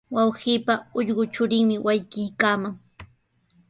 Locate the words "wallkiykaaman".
1.85-2.73